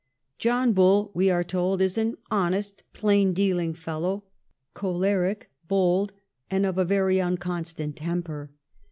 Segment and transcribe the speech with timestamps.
[0.39, 4.23] John Bull, we are told, is 'an honest, plain dealing fellow,
[4.73, 6.11] choleric, bold,
[6.49, 8.49] and of a very un constant temper.'